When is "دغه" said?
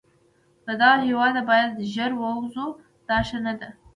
0.81-0.95